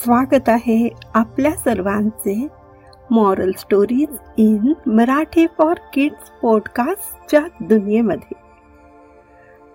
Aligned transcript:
स्वागत 0.00 0.48
आहे 0.48 0.88
आपल्या 1.14 1.50
सर्वांचे 1.50 2.46
moral 3.10 3.50
stories 3.58 4.16
in 4.36 4.72
Marathi 4.86 5.46
for 5.58 5.74
kids 5.94 6.30
पॉडकास्टच्या 6.42 7.40
दुनियेमध्ये. 7.60 8.36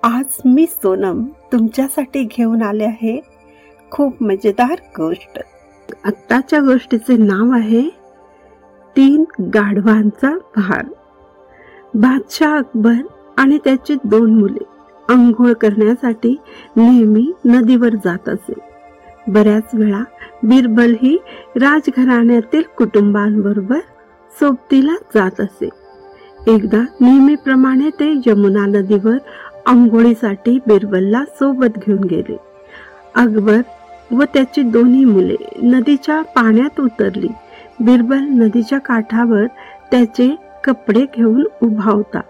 आज 0.04 0.42
मी 0.46 0.66
सोनम 0.66 1.26
तुमच्यासाठी 1.52 2.24
घेऊन 2.24 2.62
आले 2.62 2.84
आहे 2.84 3.20
खूप 3.92 4.24
मजेदार 4.24 4.76
गोष्ट. 4.98 5.40
आत्ताच्या 6.06 6.60
गोष्टीचे 6.60 7.18
नाव 7.18 7.52
आहे 7.52 7.90
तीन 8.96 9.24
गाढवांचा 9.42 10.38
भार. 10.56 10.86
बादशाह 11.94 12.58
अकबर 12.58 13.02
आणि 13.38 13.58
त्याची 13.58 13.96
दोन 14.04 14.40
मुले. 14.40 14.64
आंघोळ 15.10 15.54
करण्यासाठी 15.54 16.36
नेहमी 16.76 17.32
नदीवर 17.46 17.96
जात 17.96 18.30
असे. 18.30 18.75
बऱ्याच 19.28 19.64
वेळा 19.74 20.04
बिरबल 20.44 20.96
ही 21.02 21.18
राजघराण्यातील 21.56 22.62
कुटुंबांबरोबर 22.78 23.80
सोबतीला 24.40 24.96
जात 25.16 25.42
असे. 25.42 25.70
एकदा 26.48 26.86
नेहमीप्रमाणे 27.02 27.90
ते 27.90 28.22
यमुना 28.26 28.66
नदीवर 28.66 29.18
आंघोळीसाठी 29.66 30.60
बिरबलला 30.68 31.26
सोबत 31.26 31.78
घेऊन 31.78 32.04
गेले. 32.04 32.38
अकबर 33.16 33.62
व 34.12 34.24
त्याची 34.24 34.62
दोन्ही 34.62 35.06
मुले 35.06 35.36
नदीच्या 35.64 36.22
पाण्यात 36.22 36.80
उतरली. 36.80 37.28
बिरबल 37.80 38.20
नदीच्या 38.20 38.80
काठावर 38.80 39.46
त्याचे 39.92 40.36
कपडे 40.64 41.06
घेऊन 41.18 41.48
उभा 41.62 41.92
होता. 41.92 42.22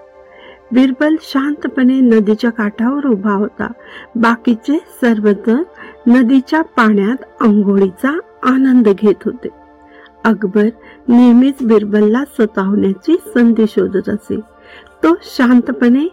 बिरबल 0.72 1.16
शांतपणे 1.22 1.94
नदीच्या 1.94 2.50
काठावर 2.50 3.06
उभा 3.06 3.32
होता. 3.32 3.72
बाकीचे 4.16 4.78
सर्वजण 5.02 5.64
नदीच्या 6.08 6.62
पाण्यात 6.62 7.24
आंघोळीचा 7.42 8.18
आनंद 8.44 8.88
घेत 8.90 9.24
होते. 9.26 9.48
अकबर 10.26 10.68
नेहमीच 11.08 11.64
बिरबलला 11.64 12.24
सतावण्याची 12.40 13.16
संधी 13.34 13.66
शोधत 13.70 14.10
असे. 14.10 14.40
तो 15.04 15.14
शांतपणे 15.22 16.08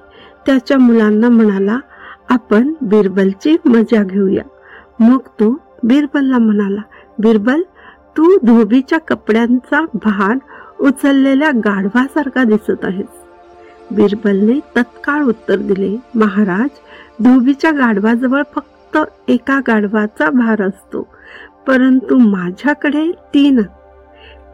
त्याच्या 0.47 0.79
मुलांना 0.79 1.29
म्हणाला 1.29 1.79
आपण 2.29 2.73
बिरबलची 2.83 3.57
मजा 3.65 4.03
घेऊया. 4.03 4.43
मग 5.01 5.19
तो 5.41 5.51
बिरबलला 5.85 6.39
म्हणाला 6.39 6.81
बिरबल 7.19 7.63
तू 8.17 8.37
धोबीच्या 8.43 8.99
कपड्यांचा 8.99 9.85
भार 9.95 10.37
उचललेल्या 10.81 11.51
गाढवासारखा 11.65 12.45
दिसत 12.45 12.85
आहेस. 12.85 13.21
बिरबलने 13.91 14.59
तत्काळ 14.77 15.23
उत्तर 15.23 15.57
दिले 15.57 15.97
महाराज 16.15 16.79
धोबीच्या 17.25 17.71
गाढवाजवळ 17.71 18.43
फक्त 18.55 18.82
फक्त 18.95 19.31
एका 19.31 19.61
गाढवाचा 19.61 20.31
भार 20.31 20.63
असतो. 20.63 21.09
परंतु 21.67 22.19
माझ्याकडे 22.19 23.13
तीन. 23.13 23.63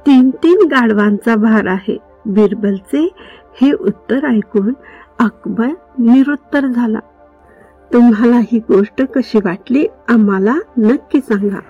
तीन 0.06 0.30
तीन 0.30 0.58
गाढवांचा 0.70 1.36
भार 1.36 1.66
आहे. 1.66 1.98
बिरबलचे 2.26 3.12
हे 3.60 3.72
उत्तर 3.72 4.26
ऐकून 4.26 4.72
अकबर 5.18 5.68
निरुत्तर 5.98 6.66
झाला. 6.66 6.98
तुम्हाला 7.92 8.36
ही 8.36 8.58
गोष्ट 8.58 9.02
कशी 9.02 9.38
वाटली 9.44 9.86
आम्हाला 10.08 10.54
नक्की 10.78 11.20
सांगा. 11.20 11.60